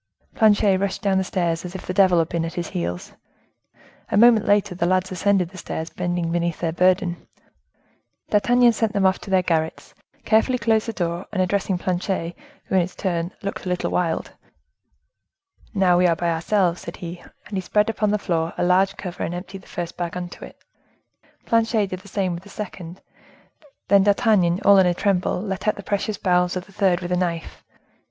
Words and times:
Planchet 0.33 0.79
rushed 0.79 1.03
down 1.03 1.19
the 1.19 1.23
stairs, 1.23 1.63
as 1.63 1.75
if 1.75 1.85
the 1.85 1.93
devil 1.93 2.17
had 2.17 2.27
been 2.27 2.43
at 2.43 2.55
his 2.55 2.69
heels. 2.69 3.13
A 4.09 4.17
moment 4.17 4.47
later 4.47 4.73
the 4.73 4.87
lads 4.87 5.11
ascended 5.11 5.49
the 5.49 5.59
stairs, 5.59 5.91
bending 5.91 6.31
beneath 6.31 6.59
their 6.59 6.71
burden. 6.71 7.27
D'Artagnan 8.31 8.73
sent 8.73 8.93
them 8.93 9.05
off 9.05 9.19
to 9.19 9.29
their 9.29 9.43
garrets, 9.43 9.93
carefully 10.25 10.57
closed 10.57 10.87
the 10.87 10.93
door, 10.93 11.27
and 11.31 11.39
addressing 11.39 11.77
Planchet, 11.77 12.33
who, 12.65 12.73
in 12.73 12.81
his 12.81 12.95
turn, 12.95 13.31
looked 13.43 13.67
a 13.67 13.69
little 13.69 13.91
wild,— 13.91 14.31
"Now, 15.75 15.99
we 15.99 16.07
are 16.07 16.15
by 16.15 16.31
ourselves," 16.31 16.81
said 16.81 16.97
he; 16.97 17.19
and 17.45 17.55
he 17.55 17.61
spread 17.61 17.87
upon 17.87 18.09
the 18.09 18.17
floor 18.17 18.55
a 18.57 18.63
large 18.65 18.97
cover, 18.97 19.21
and 19.21 19.35
emptied 19.35 19.61
the 19.61 19.67
first 19.67 19.97
bag 19.97 20.15
into 20.15 20.43
it. 20.43 20.57
Planchet 21.45 21.91
did 21.91 21.99
the 21.99 22.07
same 22.07 22.33
with 22.33 22.41
the 22.41 22.49
second; 22.49 23.01
then 23.87 24.01
D'Artagnan, 24.01 24.61
all 24.65 24.79
in 24.79 24.87
a 24.87 24.95
tremble, 24.95 25.39
let 25.39 25.67
out 25.67 25.75
the 25.75 25.83
precious 25.83 26.17
bowels 26.17 26.55
of 26.55 26.65
the 26.65 26.73
third 26.73 27.01
with 27.01 27.11
a 27.11 27.15
knife. 27.17 27.63